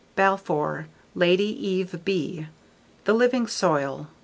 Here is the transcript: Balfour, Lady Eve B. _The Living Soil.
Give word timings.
Balfour, 0.15 0.87
Lady 1.13 1.43
Eve 1.45 2.01
B. 2.03 2.47
_The 3.05 3.15
Living 3.15 3.45
Soil. 3.45 4.07